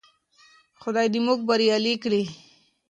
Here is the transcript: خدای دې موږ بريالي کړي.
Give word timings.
خدای 0.81 1.07
دې 1.13 1.19
موږ 1.25 1.39
بريالي 1.49 1.93
کړي. 2.03 2.23